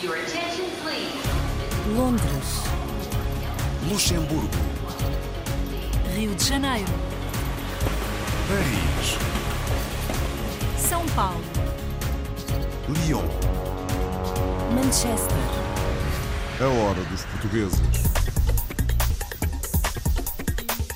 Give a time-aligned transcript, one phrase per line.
[0.00, 1.12] Your attention, please.
[1.96, 2.62] Londres,
[3.90, 4.48] Luxemburgo,
[6.14, 6.86] Rio de Janeiro,
[8.46, 9.18] Paris,
[10.78, 11.42] São Paulo,
[12.88, 13.24] Lyon.
[14.72, 15.36] Manchester,
[16.60, 17.80] A hora dos portugueses.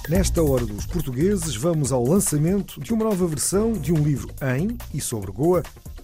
[0.08, 4.76] Nesta hora dos portugueses, vamos ao lançamento de uma nova versão de um livro em
[4.94, 5.62] e sobre Goa,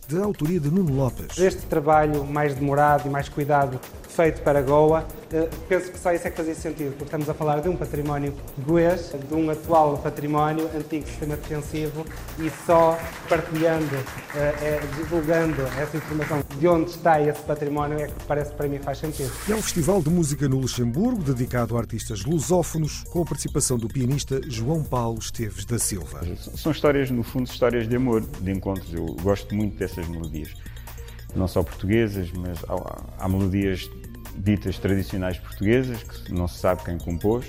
[0.09, 1.37] de autoria de Nuno Lopes.
[1.37, 3.79] Este trabalho mais demorado e mais cuidado
[4.19, 7.35] feito para Goa, eh, penso que só isso é que fazia sentido, porque estamos a
[7.35, 8.35] falar de um património
[8.67, 12.05] goês, de um atual património, antigo sistema defensivo,
[12.41, 13.95] e só partilhando,
[14.35, 18.67] eh, eh, divulgando essa informação de onde está esse património é que parece que para
[18.67, 19.31] mim faz sentido.
[19.49, 23.87] É um festival de música no Luxemburgo, dedicado a artistas lusófonos, com a participação do
[23.87, 26.23] pianista João Paulo Esteves da Silva.
[26.57, 28.93] São histórias, no fundo, histórias de amor, de encontros.
[28.93, 30.53] Eu gosto muito dessas melodias.
[31.37, 33.89] Não só portuguesas, mas há, há melodias
[34.37, 37.47] ditas tradicionais portuguesas, que não se sabe quem compôs,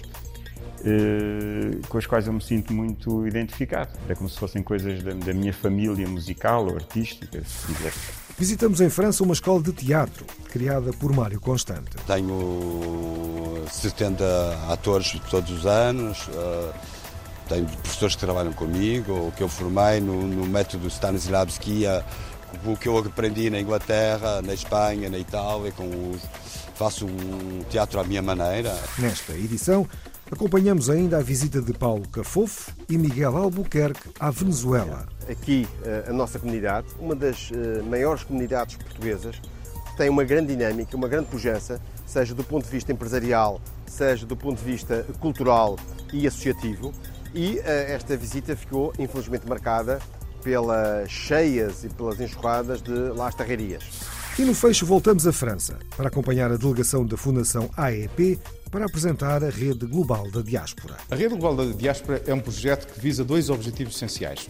[0.86, 3.92] eh, com as quais eu me sinto muito identificado.
[4.08, 7.94] É como se fossem coisas da, da minha família musical ou artística, se quiser.
[8.38, 11.92] Visitamos em França uma escola de teatro, criada por Mário Constante.
[12.08, 14.24] Tenho 70
[14.72, 16.72] atores todos os anos, eh,
[17.50, 21.84] tenho professores que trabalham comigo, o que eu formei no, no método Stanislavski,
[22.66, 26.22] o que eu aprendi na Inglaterra, na Espanha, na Itália, com os-
[26.80, 28.74] faço um teatro à minha maneira.
[28.98, 29.86] Nesta edição,
[30.32, 35.06] acompanhamos ainda a visita de Paulo Cafofo e Miguel Albuquerque à Venezuela.
[35.30, 39.42] aqui eh, a nossa comunidade, uma das eh, maiores comunidades portuguesas,
[39.98, 44.38] tem uma grande dinâmica, uma grande pujança, seja do ponto de vista empresarial, seja do
[44.38, 45.78] ponto de vista cultural
[46.14, 46.94] e associativo.
[47.36, 50.00] E eh, esta visita ficou infelizmente marcada
[50.42, 53.84] pelas cheias e pelas enxurradas de Las Tarrerias.
[54.40, 58.40] E no fecho voltamos à França para acompanhar a delegação da Fundação AEP
[58.72, 60.96] para apresentar a rede global da diáspora.
[61.12, 64.48] A Rede Global da Diáspora é um projeto que visa dois objetivos essenciais.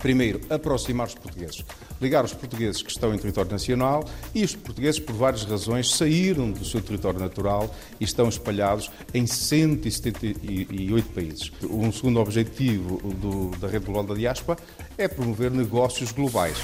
[0.00, 1.64] Primeiro, aproximar os portugueses,
[2.00, 6.52] ligar os portugueses que estão em território nacional e os portugueses, por várias razões, saíram
[6.52, 11.50] do seu território natural e estão espalhados em 178 países.
[11.68, 14.58] Um segundo objetivo do- da Rede Global da Diáspora
[14.96, 16.58] é promover negócios globais.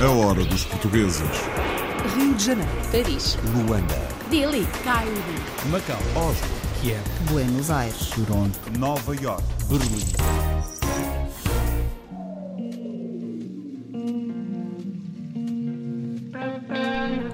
[0.00, 1.22] A hora dos portugueses.
[2.16, 3.94] Rio de Janeiro, Paris, Luanda,
[4.28, 5.12] Delhi, Cairo,
[5.70, 6.48] Macau, Oslo,
[6.82, 7.00] Kiev,
[7.30, 10.02] Buenos Aires, Toronto, Nova York, Berlim.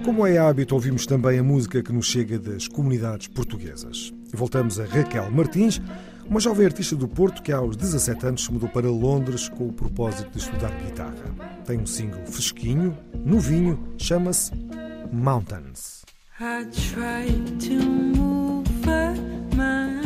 [0.05, 4.13] Como é hábito, ouvimos também a música que nos chega das comunidades portuguesas.
[4.31, 5.81] E voltamos a Raquel Martins,
[6.27, 9.72] uma jovem artista do Porto que aos 17 anos se mudou para Londres com o
[9.72, 11.34] propósito de estudar guitarra.
[11.65, 14.53] Tem um single fresquinho, novinho, chama-se
[15.12, 16.03] Mountains.
[16.41, 19.15] I tried to move a
[19.55, 20.03] mountain.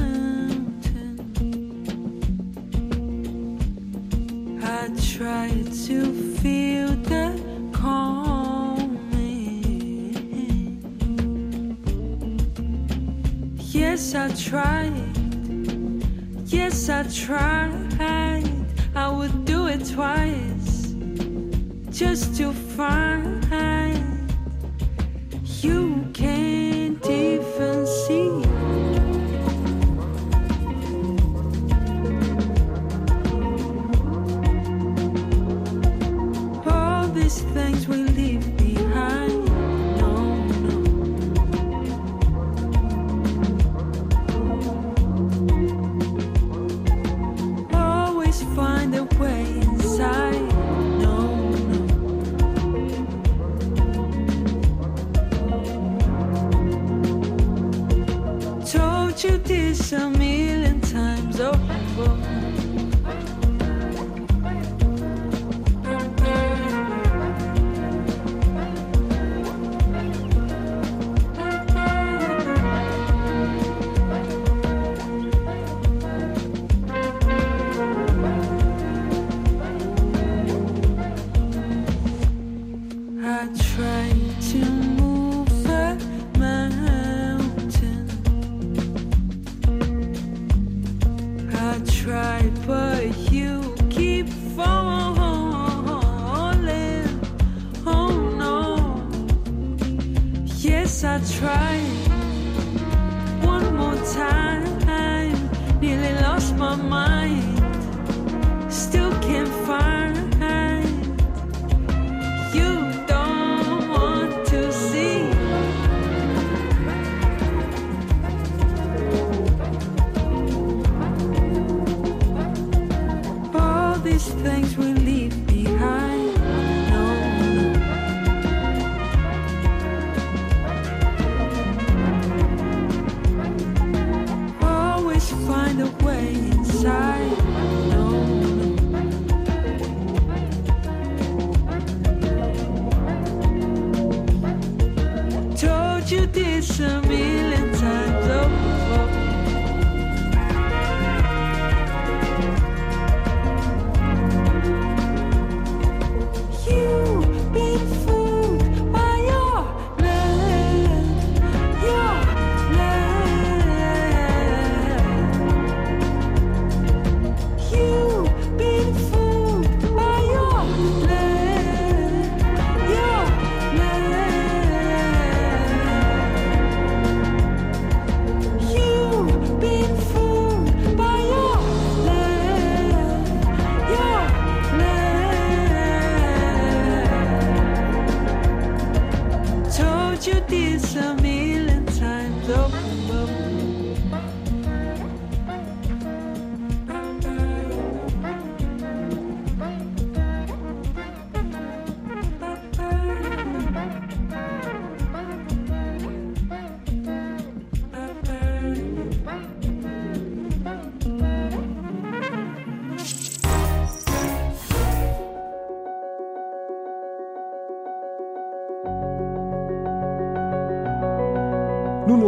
[4.62, 7.56] I tried to feel the.
[13.76, 15.16] Yes, I.
[16.49, 18.47] Yes, I tried.
[18.95, 20.95] I would do it twice
[21.91, 23.45] just to find
[25.61, 25.96] you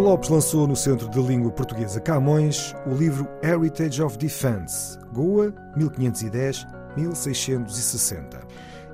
[0.09, 8.39] Lopes lançou no Centro de Língua Portuguesa Camões o livro Heritage of Defense, Goa, 1510-1660.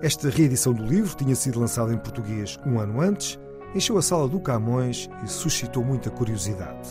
[0.02, 3.38] Esta reedição do livro tinha sido lançada em português um ano antes,
[3.76, 6.90] encheu a sala do Camões e suscitou muita curiosidade.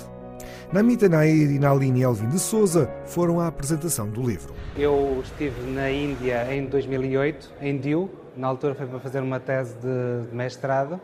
[0.72, 4.56] Namita Nair e Naline Elvin de Souza foram à apresentação do livro.
[4.78, 9.76] Eu estive na Índia em 2008, em Diu, na altura foi para fazer uma tese
[9.76, 10.98] de mestrado.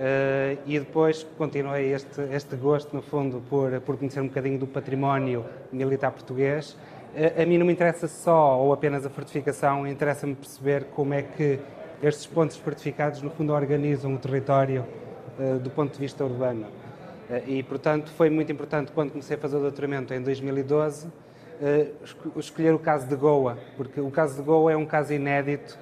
[0.00, 4.66] Eh, e depois continuei este, este gosto, no fundo, por, por conhecer um bocadinho do
[4.66, 6.76] património militar português.
[7.16, 11.22] Eh, a mim não me interessa só ou apenas a fortificação, interessa-me perceber como é
[11.22, 11.58] que
[12.00, 14.84] estes pontos fortificados, no fundo, organizam o território
[15.38, 16.66] eh, do ponto de vista urbano.
[17.46, 21.08] E, portanto, foi muito importante quando comecei a fazer o doutoramento em 2012
[21.60, 25.12] eh, esco- escolher o caso de Goa, porque o caso de Goa é um caso
[25.12, 25.76] inédito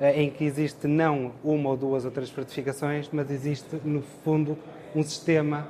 [0.00, 4.56] em que existe não uma ou duas ou três fortificações, mas existe, no fundo,
[4.94, 5.68] um sistema,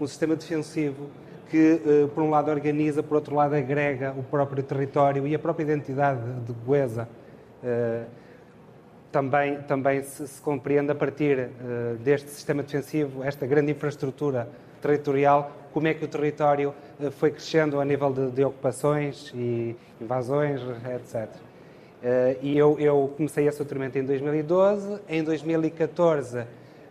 [0.00, 1.08] um sistema defensivo
[1.50, 5.38] que, eh, por um lado, organiza, por outro lado, agrega o próprio território e a
[5.38, 7.08] própria identidade de Goesa.
[7.64, 8.04] eh,
[9.10, 11.50] também, também se, se compreende a partir eh,
[12.00, 14.48] deste sistema defensivo, esta grande infraestrutura
[14.80, 19.74] territorial, como é que o território eh, foi crescendo a nível de, de ocupações e
[20.00, 20.60] invasões,
[20.94, 21.47] etc.
[22.02, 26.44] Eh, e eu, eu comecei esse doutoramento em 2012, em 2014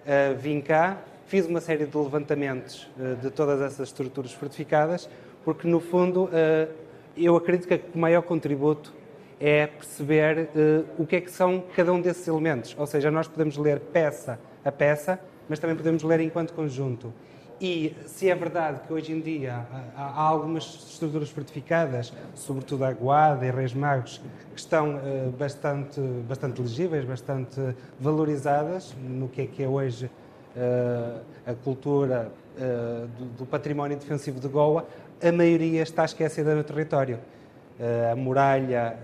[0.05, 5.09] eh, vim cá, fiz uma série de levantamentos eh, de todas essas estruturas fortificadas,
[5.45, 6.29] porque no fundo
[7.15, 8.93] eu acredito que o maior contributo
[9.39, 10.49] é perceber
[10.97, 12.75] o que é que são cada um desses elementos.
[12.77, 15.17] Ou seja, nós podemos ler peça a peça,
[15.47, 17.13] mas também podemos ler enquanto conjunto.
[17.59, 23.47] E se é verdade que hoje em dia há, algumas estruturas fortificadas, sobretudo a Guarda
[23.47, 24.21] e Reis Magos,
[24.53, 27.59] que estão eh, bastante, bastante legíveis, bastante
[27.99, 30.09] valorizadas no que é que é hoje
[30.55, 33.07] eh, a cultura eh,
[33.39, 34.85] do, património defensivo de Goa,
[35.23, 37.19] a maioria está esquecida no território.
[38.11, 38.97] A muralha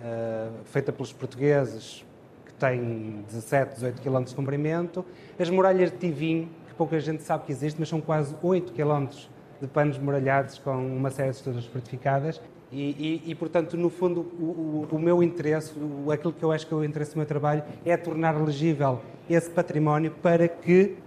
[0.66, 2.04] feita pelos portugueses,
[2.44, 5.06] que tem 17, 18 km de comprimento,
[5.38, 9.06] as muralhas de Tivim, que pouca gente sabe que existe, mas são quase 8 km
[9.62, 12.42] de panos muralhados com uma série de estruturas fortificadas.
[12.72, 16.51] E, e, e, portanto, no fundo, o, o, o meu interesse, o, aquilo que eu
[16.51, 19.00] acho que é o interesse do meu trabalho, é tornar legível
[19.30, 20.98] esse património para que,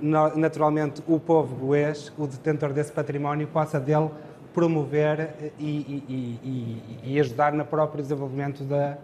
[0.00, 4.10] naturalmente, o povo goês, o detentor desse património, possa dele
[4.54, 6.38] promover e,
[7.04, 8.96] e- ajudar no próprio desenvolvimento da,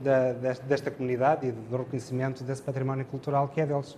[0.00, 0.32] da-
[0.66, 3.96] desta comunidade e do reconhecimento desse património cultural que é deles.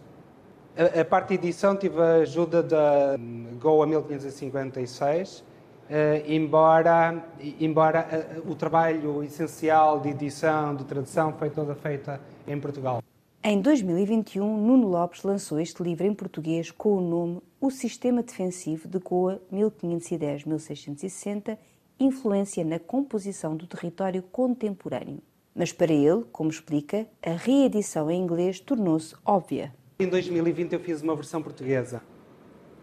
[0.76, 3.16] A, a parte de edição tive a ajuda da
[3.58, 5.42] Goa 1556,
[5.88, 7.24] eh, embora,
[7.58, 13.02] embora eh, o trabalho essencial de edição, de tradução, foi toda feita em Portugal.
[13.42, 18.86] Em 2021, Nuno Lopes lançou este livro em português com o nome O Sistema Defensivo
[18.86, 21.56] de Goa 1510-1660,
[21.98, 25.22] influência na composição do território contemporâneo.
[25.54, 29.72] Mas para ele, como explica, a reedição em inglês tornou-se óbvia.
[29.98, 32.02] Em 2020 eu fiz uma versão portuguesa.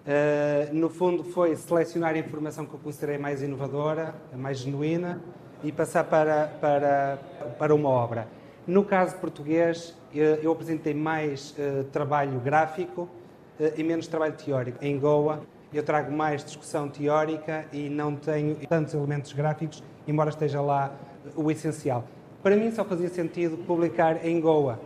[0.03, 5.21] Uh, no fundo foi selecionar a informação que eu considerei mais inovadora, mais genuína
[5.63, 7.19] e passar para, para,
[7.59, 8.27] para uma obra.
[8.65, 14.83] No caso português, eu, apresentei mais uh, trabalho gráfico uh, e menos trabalho teórico.
[14.83, 20.61] Em Goa, eu trago mais discussão teórica e não tenho tantos elementos gráficos, embora esteja
[20.61, 20.91] lá
[21.35, 22.05] o essencial.
[22.41, 24.79] Para mim só fazia sentido publicar em Goa,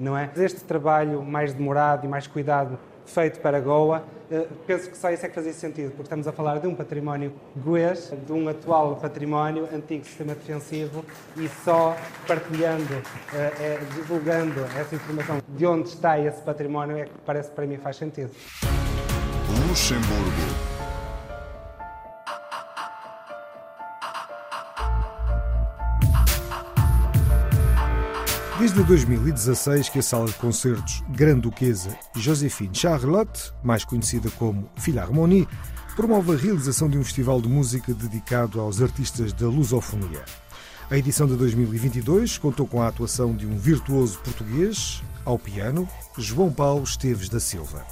[0.00, 0.30] não é?
[0.36, 4.02] Este trabalho mais demorado e mais cuidado feito para Goa.
[4.30, 6.74] Eh, penso que só isso é que fazia sentido, porque estamos a falar de um
[6.74, 11.04] património goês, de um atual património, antigo sistema defensivo,
[11.36, 12.94] e só partilhando,
[13.34, 17.76] eh, eh, divulgando essa informação de onde está esse património é que parece para mim
[17.76, 18.30] faz sentido.
[19.68, 20.69] Luxemburgo.
[28.60, 35.48] Desde 2016 que a sala de concertos Grande Duquesa Josephine Charlotte, mais conhecida como Philharmonie,
[35.96, 40.22] promove a realização de um festival de música dedicado aos artistas da lusofonia.
[40.90, 45.88] A edição de 2022 contou com a atuação de um virtuoso português ao piano,
[46.18, 47.82] João Paulo Esteves da Silva.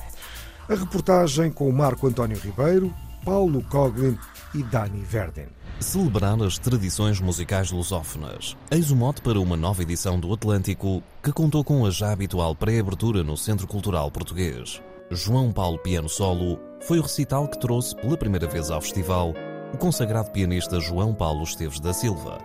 [0.69, 2.93] A reportagem com Marco António Ribeiro,
[3.25, 4.19] Paulo Coglin
[4.55, 5.49] e Dani Verden.
[5.81, 8.57] Celebrar as tradições musicais lusófonas.
[8.71, 12.55] Eis o mote para uma nova edição do Atlântico, que contou com a já habitual
[12.55, 14.83] pré-abertura no Centro Cultural Português.
[15.11, 19.33] João Paulo Piano Solo foi o recital que trouxe pela primeira vez ao festival
[19.73, 22.39] o consagrado pianista João Paulo Esteves da Silva.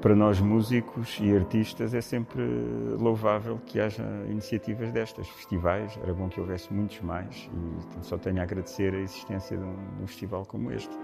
[0.00, 2.42] Para nós músicos e artistas é sempre
[2.98, 7.50] louvável que haja iniciativas destas, festivais, era bom que houvesse muitos mais
[8.00, 10.94] e só tenho a agradecer a existência de um, de um festival como este.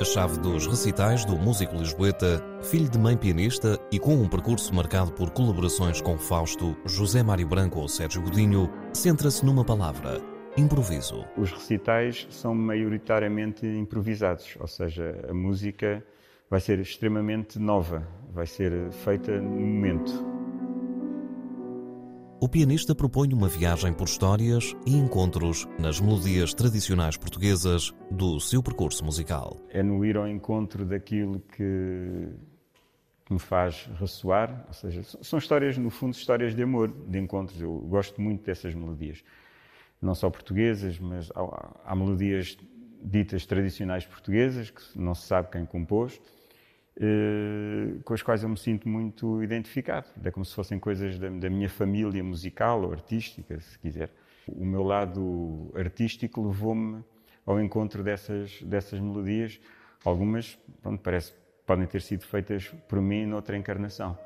[0.00, 4.74] A chave dos recitais do músico lisboeta, filho de mãe pianista e com um percurso
[4.74, 10.20] marcado por colaborações com Fausto, José Mário Branco ou Sérgio Godinho, centra-se numa palavra:
[10.56, 11.24] improviso.
[11.36, 16.04] Os recitais são maioritariamente improvisados, ou seja, a música
[16.52, 20.12] vai ser extremamente nova, vai ser feita no momento.
[22.38, 28.62] O pianista propõe uma viagem por histórias e encontros nas melodias tradicionais portuguesas do seu
[28.62, 29.56] percurso musical.
[29.70, 32.28] É no ir ao encontro daquilo que,
[33.24, 37.58] que me faz ressoar, ou seja, são histórias, no fundo, histórias de amor, de encontros.
[37.62, 39.24] Eu gosto muito dessas melodias,
[40.02, 42.58] não só portuguesas, mas há, há melodias
[43.02, 46.20] ditas tradicionais portuguesas, que não se sabe quem compôs,
[48.04, 50.06] com as quais eu me sinto muito identificado.
[50.22, 54.10] É como se fossem coisas da, da, minha família musical ou artística, se quiser.
[54.46, 57.02] O meu lado artístico levou-me
[57.46, 59.58] ao encontro dessas, dessas melodias.
[60.04, 61.32] Algumas, pronto, parece
[61.66, 64.18] podem ter sido feitas por mim noutra encarnação.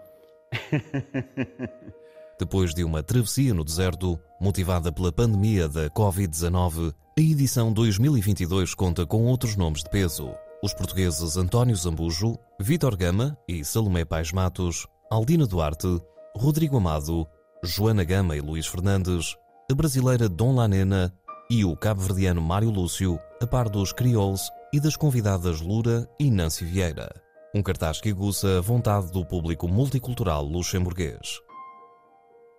[2.38, 9.06] Depois de uma travessia no deserto, motivada pela pandemia da Covid-19, a edição 2022 conta
[9.06, 10.34] com outros nomes de peso
[10.66, 16.02] os portugueses António Zambujo, Vítor Gama e Salomé Pais Matos, Aldina Duarte,
[16.36, 17.24] Rodrigo Amado,
[17.62, 19.36] Joana Gama e Luís Fernandes,
[19.70, 21.14] a brasileira Dom Lanena
[21.48, 26.64] e o cabo-verdiano Mário Lúcio, a par dos Crioles e das convidadas Lura e Nancy
[26.64, 27.14] Vieira.
[27.54, 31.45] Um cartaz que aguça a vontade do público multicultural luxemburguês.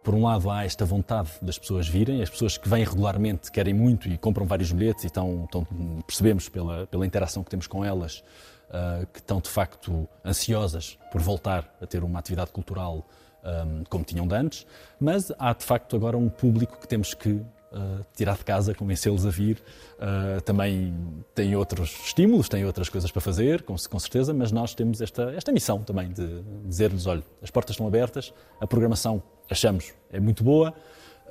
[0.03, 3.73] Por um lado, há esta vontade das pessoas virem, as pessoas que vêm regularmente querem
[3.73, 5.67] muito e compram vários bilhetes e estão, estão
[6.05, 8.23] percebemos pela, pela interação que temos com elas
[8.69, 13.05] uh, que estão de facto ansiosas por voltar a ter uma atividade cultural
[13.43, 14.65] um, como tinham de antes,
[14.99, 19.25] mas há de facto agora um público que temos que Uh, tirar de casa, convencê-los
[19.25, 19.61] a vir.
[19.97, 20.95] Uh, também
[21.35, 25.33] têm outros estímulos, têm outras coisas para fazer, com, com certeza, mas nós temos esta,
[25.33, 30.43] esta missão também de dizer-lhes: olha, as portas estão abertas, a programação achamos é muito
[30.43, 30.73] boa.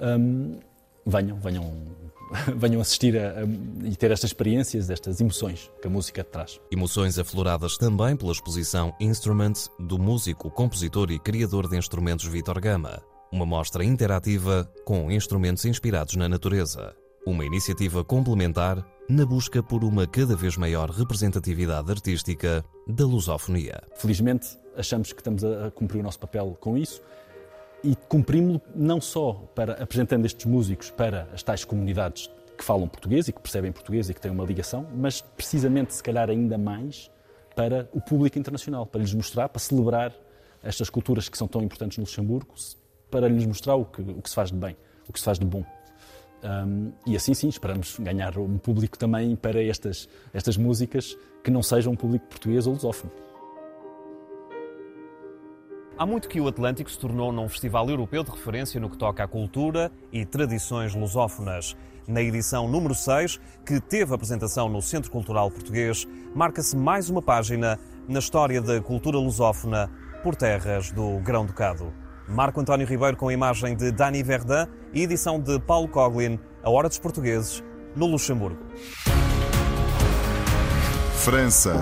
[0.01, 0.59] Um,
[1.07, 1.73] venham, venham,
[2.57, 3.45] venham assistir a, a,
[3.85, 6.61] e ter estas experiências, estas emoções que a música traz.
[6.71, 13.16] Emoções afloradas também pela exposição Instruments do músico, compositor e criador de instrumentos Vitor Gama.
[13.37, 16.97] Uma mostra interativa com instrumentos inspirados na natureza.
[17.27, 23.83] Uma iniciativa complementar na busca por uma cada vez maior representatividade artística da lusofonia.
[23.97, 27.03] Felizmente, achamos que estamos a cumprir o nosso papel com isso
[27.85, 33.29] e cumprimos-lo não só para apresentando estes músicos para as tais comunidades que falam português
[33.29, 37.11] e que percebem português e que têm uma ligação, mas precisamente, se calhar, ainda mais
[37.55, 40.15] para o público internacional, para lhes mostrar, para celebrar
[40.63, 42.55] estas culturas que são tão importantes no Luxemburgo,
[43.11, 44.77] para lhes mostrar o que, o que se faz de bem,
[45.09, 45.65] o que se faz de bom.
[46.43, 51.63] Um, e assim sim, esperamos ganhar um público também para estas, estas músicas que não
[51.63, 53.13] sejam um público português ou lusófono.
[55.99, 59.25] Há muito que o Atlântico se tornou num festival europeu de referência no que toca
[59.25, 61.75] à cultura e tradições lusófonas.
[62.07, 67.79] Na edição número 6, que teve apresentação no Centro Cultural Português, marca-se mais uma página
[68.07, 69.91] na história da cultura lusófona
[70.23, 72.06] por terras do Grão-Ducado.
[72.29, 76.71] Marco António Ribeiro com a imagem de Dani Verdun e edição de Paulo Coglin, A
[76.71, 77.63] Hora dos Portugueses,
[77.95, 78.59] no Luxemburgo.
[81.19, 81.75] França.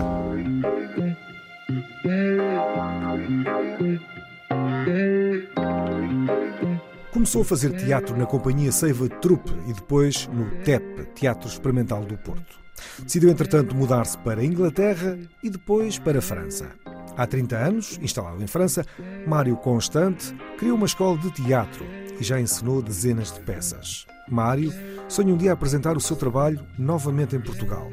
[7.13, 12.19] Começou a fazer teatro na companhia Seiva Trupe e depois no TEP, Teatro Experimental do
[12.19, 12.59] Porto.
[12.99, 16.71] Decidiu, entretanto, mudar-se para a Inglaterra e depois para a França.
[17.17, 18.85] Há 30 anos, instalado em França,
[19.27, 21.87] Mário Constante criou uma escola de teatro
[22.19, 24.05] e já ensinou dezenas de peças.
[24.29, 24.73] Mário
[25.09, 27.89] sonha um dia apresentar o seu trabalho novamente em Portugal.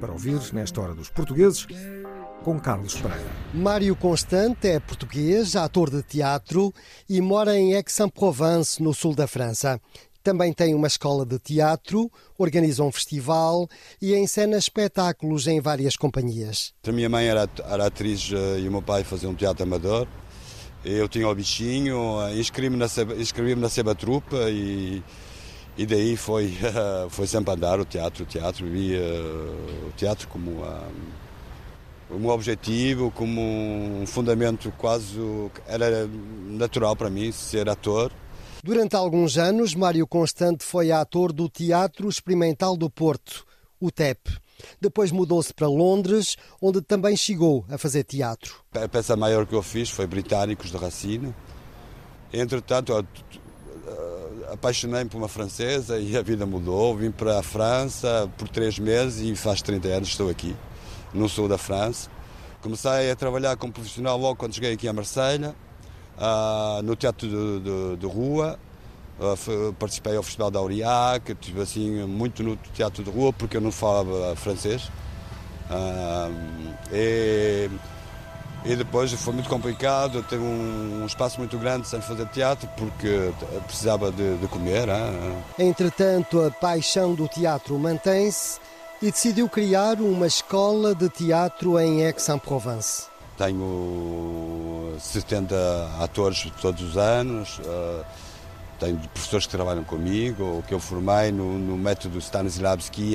[0.00, 1.66] Para ouvir, nesta hora dos portugueses,
[2.42, 3.26] com Carlos Pereira.
[3.52, 6.72] Mário Constante é português, ator de teatro
[7.08, 9.80] e mora em Aix-en-Provence, no sul da França.
[10.26, 13.68] Também tem uma escola de teatro, organiza um festival
[14.02, 16.74] e encena espetáculos em várias companhias.
[16.84, 20.08] A minha mãe era, era atriz eh, e o meu pai fazia um teatro amador.
[20.84, 22.86] Eu tinha o bichinho, eh, inscrevi-me na,
[23.20, 25.00] inscrevi na Seba Trupa e,
[25.78, 26.52] e daí foi,
[27.08, 28.24] foi sempre andar o teatro.
[28.24, 30.60] O teatro, via o teatro como
[32.10, 35.20] um objetivo, como um fundamento quase.
[35.68, 36.10] Era
[36.48, 38.10] natural para mim ser ator.
[38.66, 43.46] Durante alguns anos, Mário Constante foi ator do Teatro Experimental do Porto,
[43.78, 44.18] o TEP.
[44.80, 48.56] Depois mudou-se para Londres, onde também chegou a fazer teatro.
[48.74, 51.32] A peça maior que eu fiz foi Britânicos de Racine.
[52.32, 52.92] Entretanto,
[54.52, 56.96] apaixonei-me por uma francesa e a vida mudou.
[56.96, 60.56] Vim para a França por três meses e faz 30 anos estou aqui,
[61.14, 62.10] no sul da França.
[62.60, 65.54] Comecei a trabalhar como profissional logo quando cheguei aqui a Marselha
[66.18, 68.58] uh, no teatro de, de, de rua.
[69.18, 73.60] Uh, participei ao Festival da Aurillac, tive assim muito no teatro de rua porque eu
[73.60, 74.90] não falava francês.
[75.70, 77.68] Uh, e,
[78.64, 83.32] e, depois foi muito complicado, ter um, um, espaço muito grande sem fazer teatro porque
[83.66, 84.88] precisava de, de comer.
[84.88, 85.42] Hein?
[85.58, 88.60] Entretanto, a paixão do teatro mantém-se
[89.00, 93.15] e decidiu criar uma escola de teatro em Aix-en-Provence.
[93.36, 95.54] Tenho 70
[96.00, 98.04] atores todos os anos, uh,
[98.78, 103.14] tenho professores que trabalham comigo, o que eu formei no, no método Stanislavski,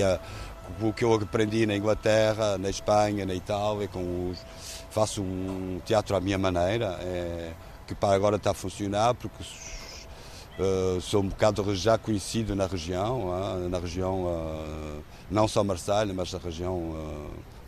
[0.80, 4.46] o que eu aprendi na Inglaterra, na Espanha, na Itália, com os,
[4.92, 7.54] faço um teatro à minha maneira, é,
[7.88, 13.30] que para agora está a funcionar, porque uh, sou um bocado já conhecido na região,
[13.30, 16.96] uh, na região não só Marselha, mas na região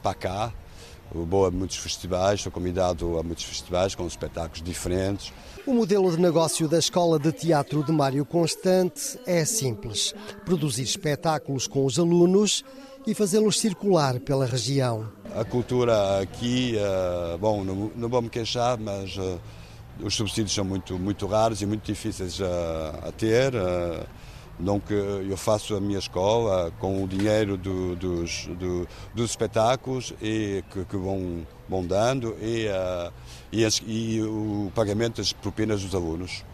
[0.03, 0.53] para cá
[1.13, 5.31] vou a muitos festivais, sou convidado a muitos festivais com espetáculos diferentes.
[5.65, 11.67] O modelo de negócio da Escola de Teatro de Mário Constante é simples: produzir espetáculos
[11.67, 12.63] com os alunos
[13.05, 15.07] e fazê-los circular pela região.
[15.35, 19.37] A cultura aqui, eh, bom, não, vou me queixar, mas eh,
[20.01, 23.53] os subsídios são muito, muito raros e muito difíceis a, a ter.
[24.59, 30.63] Donc eu faço a minha escola com o dinheiro do, dos, do, dos espetáculos e
[30.71, 33.11] que, que vão, vão dando e, uh,
[33.51, 36.45] e, as, e, o pagamento das propinas dos alunos.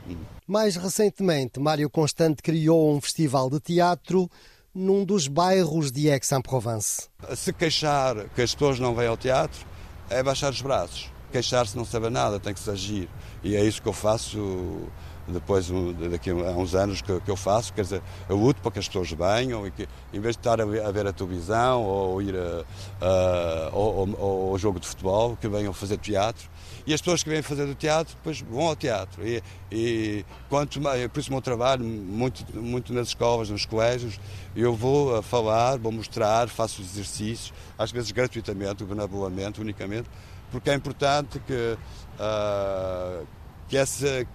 [0.47, 4.29] Mais recentemente, Mário Constante criou um festival de teatro
[4.73, 7.09] num dos bairros de Aix-en-Provence.
[7.35, 9.67] Se queixar que as pessoas não vêm ao teatro
[10.09, 11.11] é baixar os braços.
[11.31, 13.09] Queixar-se não sabe nada, tem que se agir.
[13.43, 14.87] E é isso que eu faço
[15.33, 15.69] depois
[16.11, 18.87] daqui a uns anos que, que eu faço, quer dizer, eu luto para que as
[18.87, 22.65] pessoas venham e que em vez de estar a ver a televisão ou ir a,
[23.01, 26.49] a, ao, jogo de futebol, que venham fazer teatro.
[26.85, 29.25] E as pessoas que vêm fazer do teatro, depois vão ao teatro.
[29.27, 34.19] E, e quanto mais, por isso o meu trabalho, muito, muito nas escolas, nos colégios,
[34.55, 40.09] eu vou a falar, vou mostrar, faço exercícios, às vezes gratuitamente, benevolamente, unicamente,
[40.51, 41.77] porque é importante que,
[42.19, 43.27] uh,
[43.67, 44.25] que essa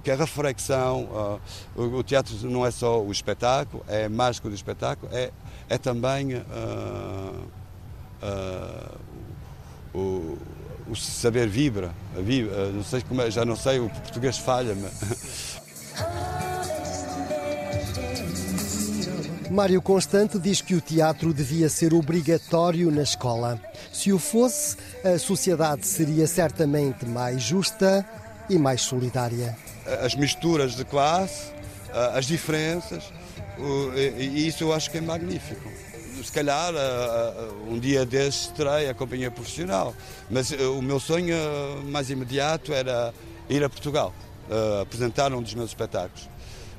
[0.00, 1.40] que, a reflexão,
[1.76, 5.30] uh, o, teatro não é só o espetáculo, é mais que o espetáculo, é,
[5.68, 7.48] é também uh,
[9.94, 10.38] o,
[10.88, 14.88] o, saber vibra, vibra não sei como é, já não sei, o português falha-me.
[19.50, 23.58] Mário Constante diz que o teatro devia ser obrigatório na escola.
[23.90, 28.06] Se o fosse, a sociedade seria certamente mais justa
[28.48, 29.56] e mais solidária
[30.02, 31.52] as misturas de classe,
[32.14, 33.12] as diferenças,
[33.96, 35.68] e isso eu acho que é magnífico.
[36.22, 36.72] Se calhar
[37.68, 39.94] um dia desses terei a companhia profissional,
[40.28, 41.36] mas eh, o meu sonho
[41.84, 43.14] mais imediato era
[43.48, 44.12] ir a Portugal,
[44.82, 46.28] apresentar um dos meus espetáculos.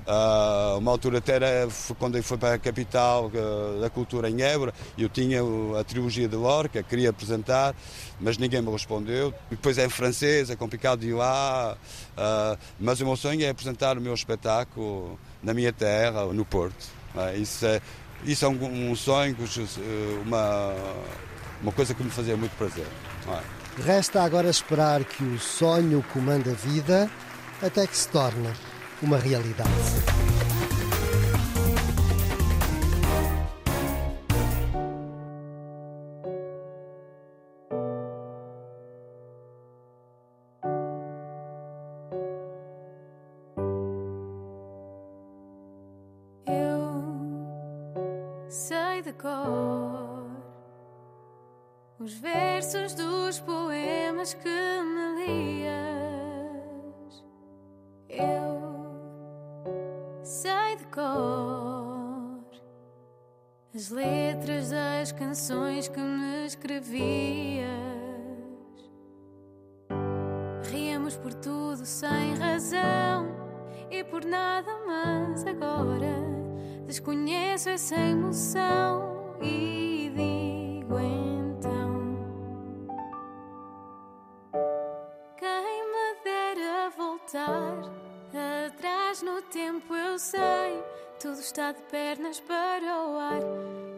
[0.10, 1.68] Uh, uma altura até era
[2.00, 5.40] quando eu fui para a capital uh, da cultura em Évora, eu tinha
[5.80, 7.76] a trilogia de Lorca, queria apresentar,
[8.20, 9.32] mas ninguém me respondeu.
[9.52, 11.78] Depois é em francês, é complicado de ir lá,
[12.18, 16.88] uh, mas o meu sonho é apresentar o meu espetáculo na minha terra, no Porto.
[17.40, 17.80] isso é,
[18.26, 19.38] isso é um, um sonho,
[20.26, 20.74] uma,
[21.62, 22.88] uma coisa que me fazia muito prazer.
[23.86, 27.08] Resta agora esperar que o sonho comanda a vida
[27.62, 28.50] até que se torne
[29.02, 30.29] uma realidade.
[71.18, 73.28] Por tudo sem razão
[73.90, 76.16] e por nada, mas agora.
[76.86, 82.18] Desconheço essa emoção e digo então:
[85.38, 87.74] Quem me dera voltar
[88.68, 90.84] atrás no tempo, eu sei.
[91.20, 93.42] Tudo está de pernas para o ar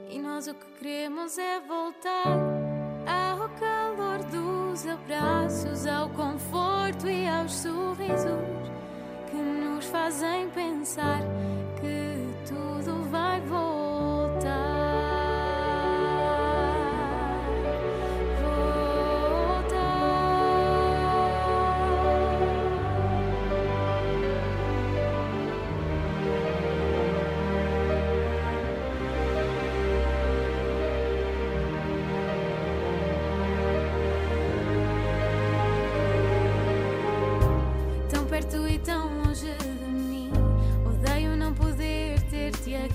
[0.10, 2.26] e nós o que queremos é voltar
[3.06, 4.24] ao calor
[4.72, 8.72] dos abraços, ao conforto e aos sorrisos
[9.30, 11.20] que nos fazem pensar
[11.82, 13.71] que tudo vai voltar.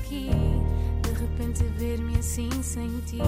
[0.07, 0.31] Aqui.
[1.03, 3.19] De repente ver-me assim sem ti.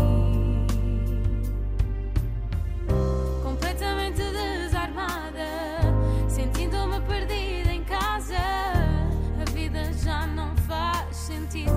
[3.43, 5.49] Completamente desarmada.
[6.29, 8.37] Sentindo-me perdida em casa.
[9.41, 11.73] A vida já não faz sentido.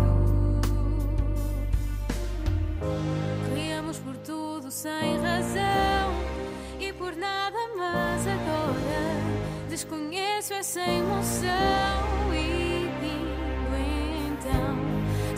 [3.49, 6.13] Corríamos por tudo sem razão
[6.79, 12.10] e por nada, mas agora desconheço essa emoção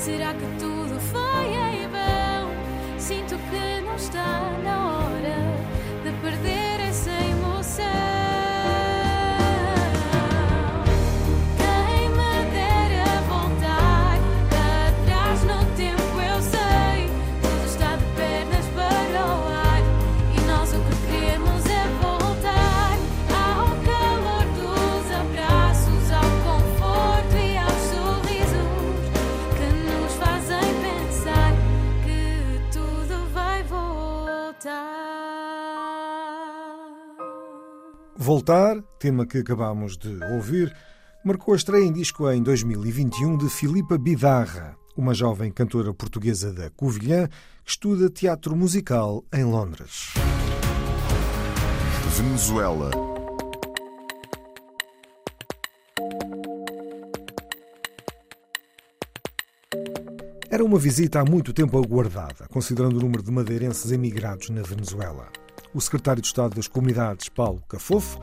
[0.04, 3.00] será que tudo foi em vão?
[3.00, 5.38] Sinto que não está na hora
[6.04, 8.13] de perder essa emoção.
[38.16, 40.74] Voltar, tema que acabamos de ouvir,
[41.26, 46.70] marcou a estreia em disco em 2021 de Filipa Bidarra, uma jovem cantora portuguesa da
[46.70, 47.28] Covilhã
[47.66, 50.14] que estuda teatro musical em Londres.
[52.12, 52.92] Venezuela.
[60.52, 65.32] Era uma visita há muito tempo aguardada, considerando o número de madeirenses emigrados na Venezuela.
[65.74, 68.20] O secretário de Estado das Comunidades, Paulo Cafofo,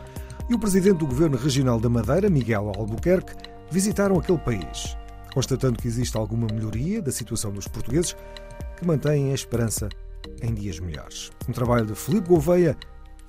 [0.48, 3.34] e o presidente do Governo Regional da Madeira, Miguel Albuquerque,
[3.70, 4.96] visitaram aquele país,
[5.34, 8.16] constatando que existe alguma melhoria da situação dos portugueses
[8.76, 9.88] que mantêm a esperança
[10.42, 11.30] em dias melhores.
[11.48, 12.76] Um trabalho de Filipe Gouveia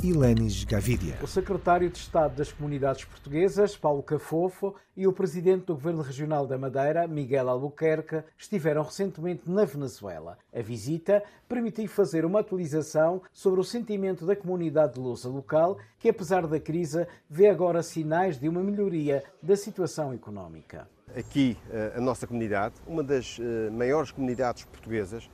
[0.10, 1.20] Lenis Gavidia.
[1.22, 6.48] O secretário de Estado das Comunidades Portuguesas, Paulo Cafofo, e o presidente do Governo Regional
[6.48, 10.40] da Madeira, Miguel Albuquerque, estiveram recentemente na Venezuela.
[10.52, 16.48] A visita permitiu fazer uma atualização sobre o sentimento da comunidade lusa local, que apesar
[16.48, 20.88] da crise, vê agora sinais de uma melhoria da situação económica.
[21.16, 25.30] Aqui, eh, a nossa comunidade, uma das eh, maiores comunidades portuguesas,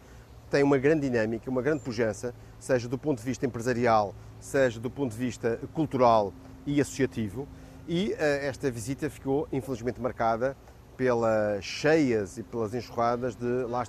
[0.50, 4.90] tem uma grande dinâmica, uma grande pujança, seja do ponto de vista empresarial, seja do
[4.90, 6.34] ponto de vista cultural
[6.66, 7.48] e associativo.
[7.88, 10.56] E eh, esta visita ficou, infelizmente, marcada
[10.98, 13.88] pelas cheias e pelas enxurradas de Las.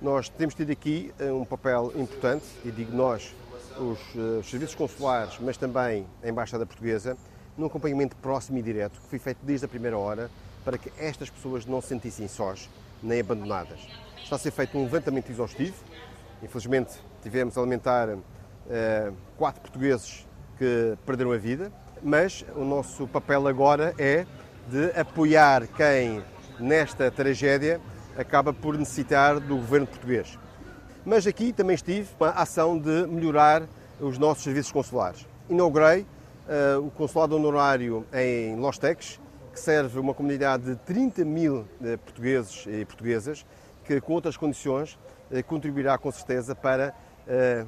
[0.00, 3.34] Nós temos tido aqui eh, um papel importante, e digo nós,
[3.78, 7.16] os, eh, os serviços consulares, mas também a Embaixada Portuguesa,
[7.56, 10.30] num acompanhamento próximo e direto, que foi feito desde a primeira hora,
[10.64, 12.68] para que estas pessoas não se sentissem sós
[13.02, 13.80] nem abandonadas.
[14.22, 15.76] Está a ser feito um levantamento exaustivo.
[16.42, 18.16] Infelizmente, tivemos a lamentar eh,
[19.36, 20.26] quatro portugueses
[20.58, 21.70] que perderam a vida,
[22.02, 24.26] mas o nosso papel agora é
[24.68, 26.22] de apoiar quem,
[26.58, 27.80] nesta tragédia,
[28.16, 30.38] acaba por necessitar do governo português.
[31.04, 33.62] Mas aqui também estive uma ação de melhorar
[34.00, 35.26] os nossos serviços consulares.
[35.48, 39.20] Inaugurei uh, o consulado honorário em Los Teques,
[39.52, 43.46] que serve uma comunidade de 30 mil eh, portugueses e portuguesas,
[43.86, 44.98] que com outras condições
[45.30, 46.94] eh, contribuirá com certeza para,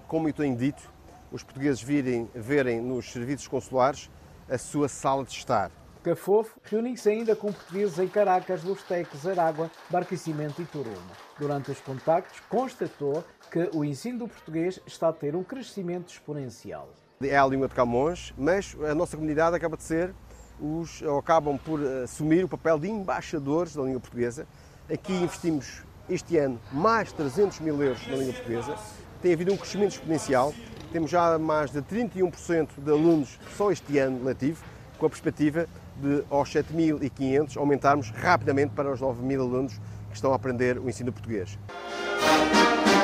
[0.06, 0.82] como eu tenho dito,
[1.30, 4.10] os portugueses virem, verem nos serviços consulares
[4.48, 5.70] a sua sala de estar.
[6.02, 10.96] Cafofo reúne-se ainda com portugueses em Caracas, Los Teques, Aragua, Barquecimento e Turuma.
[11.38, 16.88] Durante os contactos, constatou que o ensino do português está a ter um crescimento exponencial.
[17.20, 20.14] É a língua de Camões, mas a nossa comunidade acaba de ser
[20.60, 24.46] os, ou acabam por assumir o papel de embaixadores da língua portuguesa.
[24.90, 28.76] Aqui investimos este ano mais de 300 mil euros na língua portuguesa.
[29.20, 30.54] Tem havido um crescimento exponencial.
[30.92, 34.62] Temos já mais de 31% de alunos só este ano letivo,
[34.96, 39.72] com a perspectiva de aos 7.500 aumentarmos rapidamente para os 9.000 alunos
[40.08, 41.58] que estão a aprender o ensino português.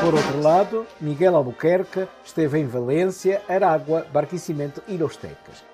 [0.05, 5.19] Por outro lado, Miguel Albuquerque esteve em Valência, Aragua, Barquicimento e Los.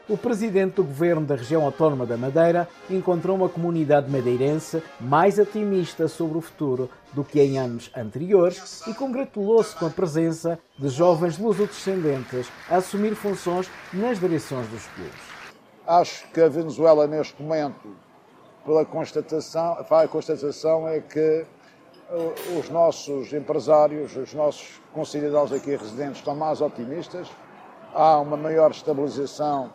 [0.09, 6.07] O presidente do governo da região autónoma da Madeira encontrou uma comunidade madeirense mais otimista
[6.07, 11.37] sobre o futuro do que em anos anteriores e congratulou-se com a presença de jovens
[11.37, 15.21] luso-descendentes a assumir funções nas direções dos clubes.
[15.85, 17.97] Acho que a Venezuela, neste momento,
[18.65, 21.45] pela constatação, a constatação é que
[22.59, 27.31] os nossos empresários, os nossos concidadãos aqui residentes estão mais otimistas,
[27.95, 29.73] há uma maior estabilização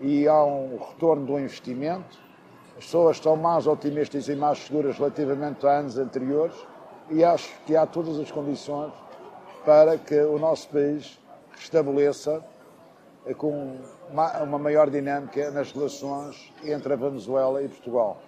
[0.00, 2.18] e há um retorno do investimento,
[2.76, 6.56] as pessoas estão mais otimistas e mais seguras relativamente a anos anteriores
[7.10, 8.92] e acho que há todas as condições
[9.64, 11.18] para que o nosso país
[11.52, 12.44] restabeleça
[13.36, 13.76] com
[14.10, 18.20] uma maior dinâmica nas relações entre a Venezuela e Portugal.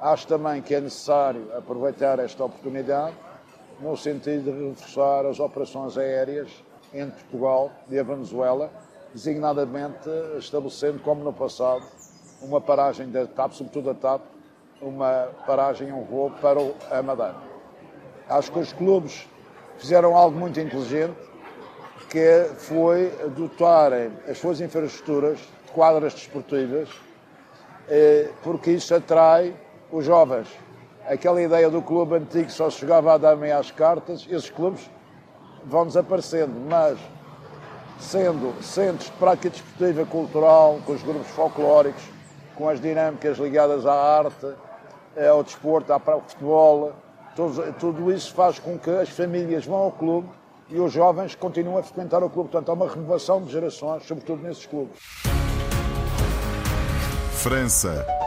[0.00, 3.16] Acho também que é necessário aproveitar esta oportunidade
[3.80, 6.48] no sentido de reforçar as operações aéreas
[6.94, 8.70] entre Portugal e a Venezuela,
[9.12, 10.08] designadamente
[10.38, 11.82] estabelecendo, como no passado,
[12.40, 14.22] uma paragem da TAP, sobretudo a TAP,
[14.80, 16.60] uma paragem, um voo para
[16.96, 17.34] a Madeira.
[18.28, 19.26] Acho que os clubes
[19.78, 21.18] fizeram algo muito inteligente,
[22.08, 26.88] que foi dotarem as suas infraestruturas de quadras desportivas,
[27.88, 29.54] eh, porque isso atrai
[29.90, 30.48] os jovens.
[31.06, 34.90] Aquela ideia do clube antigo só se jogava a dar às cartas, esses clubes
[35.64, 36.98] vão desaparecendo, mas
[37.98, 42.02] sendo centros de prática desportiva cultural, com os grupos folclóricos,
[42.54, 44.54] com as dinâmicas ligadas à arte,
[45.16, 46.92] eh, ao desporto, ao futebol,
[47.34, 50.28] tudo, tudo isso faz com que as famílias vão ao clube
[50.68, 52.50] e os jovens continuam a frequentar o clube.
[52.50, 54.98] Portanto, há uma renovação de gerações, sobretudo nesses clubes.
[57.32, 58.17] França.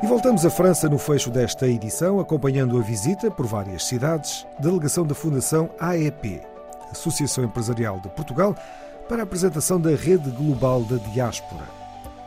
[0.00, 5.04] E voltamos à França no fecho desta edição, acompanhando a visita por várias cidades, delegação
[5.04, 6.40] da Fundação AEP,
[6.92, 8.54] Associação Empresarial de Portugal,
[9.08, 11.64] para a apresentação da Rede Global da Diáspora.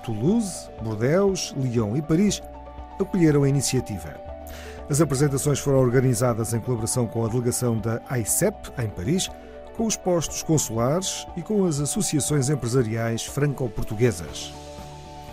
[0.03, 2.41] Toulouse, Bordeaux, Lyon e Paris
[2.99, 4.15] acolheram a iniciativa.
[4.89, 9.29] As apresentações foram organizadas em colaboração com a delegação da AICEP, em Paris,
[9.77, 14.60] com os postos consulares e com as associações empresariais franco-portuguesas.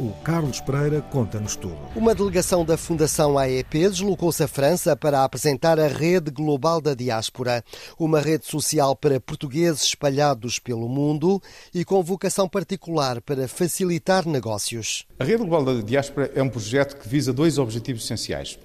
[0.01, 1.77] O Carlos Pereira conta-nos tudo.
[1.97, 7.65] Uma delegação da Fundação AEP deslocou-se à França para apresentar a Rede Global da Diáspora,
[7.99, 11.43] uma rede social para portugueses espalhados pelo mundo
[11.75, 15.05] e com vocação particular para facilitar negócios.
[15.19, 18.57] A Rede Global da Diáspora é um projeto que visa dois objetivos essenciais.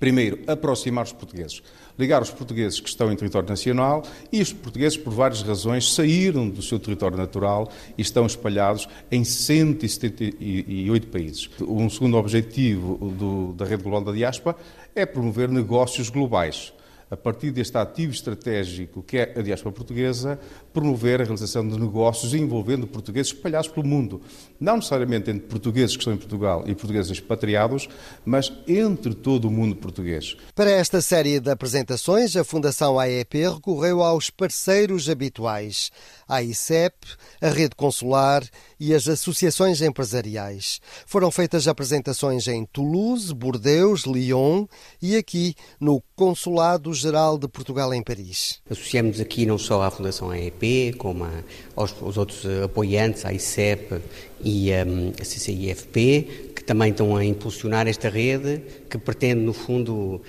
[0.00, 1.62] Primeiro, aproximar os portugueses,
[1.98, 6.48] ligar os portugueses que estão em território nacional e os portugueses, por várias razões, saíram
[6.48, 11.50] do seu território natural e estão espalhados em 178 países.
[11.60, 14.56] Um segundo objetivo do, da Rede Global da Diáspora
[14.94, 16.72] é promover negócios globais
[17.10, 20.38] a partir deste ativo estratégico que é a diáspora portuguesa,
[20.76, 24.20] promover a realização de negócios envolvendo portugueses espalhados pelo mundo.
[24.60, 27.88] Não necessariamente entre portugueses que estão em Portugal e portugueses expatriados,
[28.26, 30.36] mas entre todo o mundo português.
[30.54, 35.90] Para esta série de apresentações, a Fundação AEP recorreu aos parceiros habituais,
[36.28, 36.94] a ICEP,
[37.40, 38.42] a Rede Consular
[38.78, 40.78] e as associações empresariais.
[41.06, 44.66] Foram feitas apresentações em Toulouse, Bordeaux, Lyon
[45.00, 48.60] e aqui no Consulado-Geral de Portugal em Paris.
[48.68, 50.65] Associamos aqui não só à Fundação AEP,
[50.98, 51.30] como a,
[51.74, 54.00] aos, aos, outros apoiantes, a ICEP
[54.42, 60.20] e um, a CCIFP, que também estão a impulsionar esta rede, que pretende, no fundo,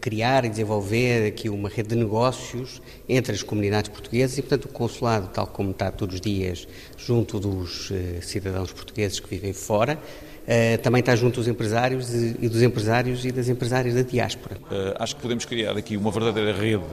[0.00, 4.68] criar e desenvolver aqui uma rede de negócios entre as comunidades portuguesas e, portanto, o
[4.68, 9.98] consulado, tal como está todos os dias junto dos uh, cidadãos portugueses que vivem fora,
[9.98, 14.56] uh, também está junto dos empresários e, e dos empresários e das empresárias da diáspora.
[14.56, 16.84] Uh, acho que podemos criar aqui uma verdadeira rede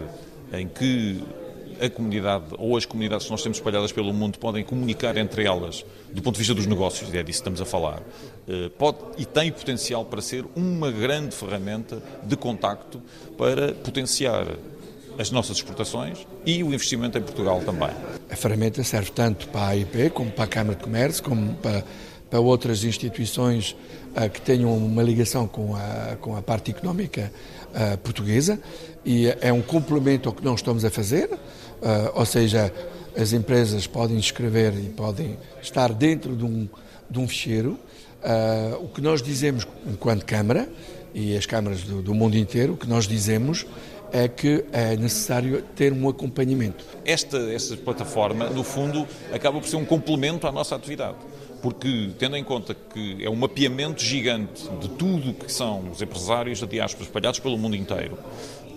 [0.51, 1.23] em que
[1.81, 5.83] a comunidade ou as comunidades que nós temos espalhadas pelo mundo podem comunicar entre elas,
[6.11, 8.01] do ponto de vista dos negócios, é disso que estamos a falar,
[8.47, 13.01] eh, pode e tem potencial para ser uma grande ferramenta de contacto
[13.37, 14.45] para potenciar
[15.17, 17.89] as nossas exportações e o investimento em Portugal também.
[18.29, 21.83] A ferramenta serve tanto para a AIP como para a Câmara de Comércio, como para,
[22.29, 23.75] para outras instituições
[24.15, 27.31] uh, que tenham uma ligação com a, com a parte económica
[27.69, 28.59] uh, portuguesa
[29.05, 31.29] e é um complemento ao que nós estamos a fazer,
[32.13, 32.73] ou seja,
[33.17, 36.67] as empresas podem escrever e podem estar dentro de um,
[37.09, 37.79] de um ficheiro.
[38.81, 40.69] o que nós dizemos enquanto Câmara
[41.13, 43.65] e as câmaras do, do mundo inteiro, o que nós dizemos
[44.13, 46.83] é que é necessário ter um acompanhamento.
[47.05, 51.17] Esta, esta plataforma, no fundo, acaba por ser um complemento à nossa atividade
[51.61, 56.59] porque tendo em conta que é um mapeamento gigante de tudo que são os empresários
[56.59, 58.17] da diáspora espalhados pelo mundo inteiro,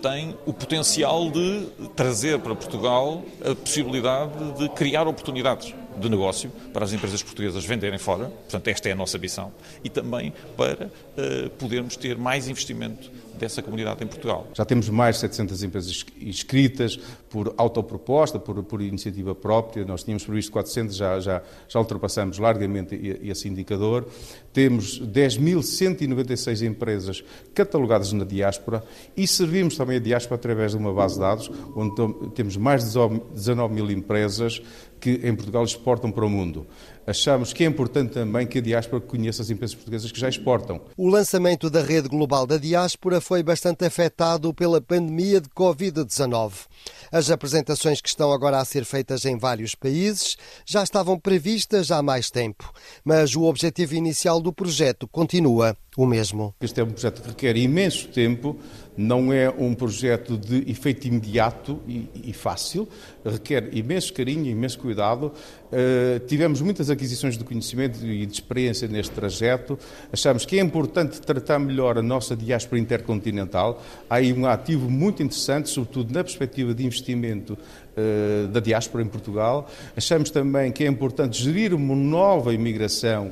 [0.05, 1.65] tem o potencial de
[1.95, 7.97] trazer para Portugal a possibilidade de criar oportunidades de negócio para as empresas portuguesas venderem
[7.97, 9.51] fora, portanto esta é a nossa missão,
[9.83, 14.47] e também para uh, podermos ter mais investimento dessa comunidade em Portugal.
[14.53, 16.99] Já temos mais de 700 empresas inscritas
[17.35, 19.83] por autoproposta, por, por iniciativa própria.
[19.83, 24.07] Nós tínhamos previsto 400, já, já, já ultrapassamos largamente esse indicador.
[24.53, 28.81] Temos 10.196 empresas catalogadas na diáspora
[29.17, 31.93] e servimos também a diáspora através de uma base de dados, onde
[32.35, 32.97] temos mais de
[33.33, 34.61] 19 mil empresas
[34.99, 36.65] que em Portugal exportam para o mundo.
[37.07, 40.81] Achamos que é importante também que a diáspora conheça as empresas portuguesas que já exportam.
[40.97, 46.65] O lançamento da rede global da diáspora foi bastante afetado pela pandemia de Covid-19.
[47.11, 52.01] As apresentações que estão agora a ser feitas em vários países já estavam previstas há
[52.01, 52.71] mais tempo,
[53.03, 56.53] mas o objetivo inicial do projeto continua o mesmo.
[56.59, 58.57] Este é um projeto que requer imenso tempo,
[58.97, 62.87] não é um projeto de efeito imediato e, e fácil,
[63.25, 65.31] requer imenso carinho, imenso cuidado.
[65.71, 69.79] Uh, tivemos muitas aquisições de conhecimento e de experiência neste trajeto.
[70.11, 73.81] Achamos que é importante tratar melhor a nossa diáspora intercontinental.
[74.09, 79.07] Há aí um ativo muito interessante, sobretudo na perspectiva de investimento uh, da diáspora em
[79.07, 79.69] Portugal.
[79.95, 83.31] Achamos também que é importante gerir uma nova imigração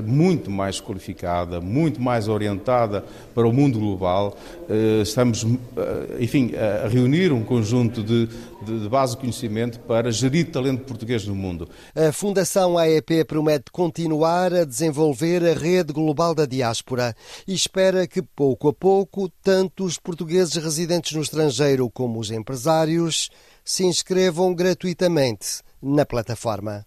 [0.00, 4.36] muito mais qualificada, muito mais orientada para o mundo global.
[4.68, 8.28] Eh, estamos, eh, enfim, a reunir um conjunto de,
[8.62, 11.68] de base de conhecimento para gerir talento português no mundo.
[11.94, 17.14] A Fundação AEP promete continuar a desenvolver a rede global da diáspora
[17.46, 23.30] e espera que, pouco a pouco, tanto os portugueses residentes no estrangeiro como os empresários
[23.64, 26.84] se inscrevam gratuitamente na plataforma.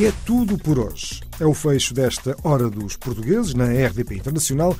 [0.00, 1.20] E é tudo por hoje.
[1.38, 4.74] É o fecho desta Hora dos Portugueses na RDP Internacional,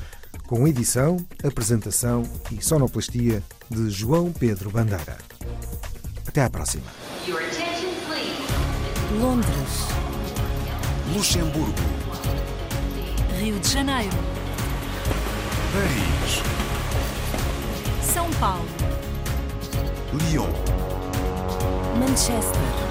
[0.47, 5.19] com edição, apresentação e sonoplastia de João Pedro Bandeira.
[6.27, 6.85] Até à próxima.
[9.19, 9.51] Londres.
[11.13, 11.71] Luxemburgo.
[13.39, 14.17] Rio de Janeiro.
[15.71, 16.41] Paris.
[18.11, 18.65] São Paulo.
[20.13, 20.49] Lyon.
[21.99, 22.90] Manchester.